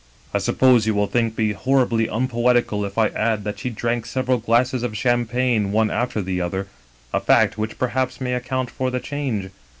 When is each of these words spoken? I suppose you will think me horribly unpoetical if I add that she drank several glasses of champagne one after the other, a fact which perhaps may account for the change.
I 0.33 0.39
suppose 0.39 0.87
you 0.87 0.95
will 0.95 1.05
think 1.05 1.37
me 1.37 1.51
horribly 1.51 2.07
unpoetical 2.09 2.83
if 2.85 2.97
I 2.97 3.09
add 3.09 3.43
that 3.43 3.59
she 3.59 3.69
drank 3.69 4.07
several 4.07 4.39
glasses 4.39 4.81
of 4.81 4.97
champagne 4.97 5.71
one 5.71 5.91
after 5.91 6.23
the 6.23 6.41
other, 6.41 6.65
a 7.13 7.19
fact 7.19 7.55
which 7.55 7.77
perhaps 7.77 8.19
may 8.19 8.33
account 8.33 8.71
for 8.71 8.89
the 8.89 8.99
change. 8.99 9.51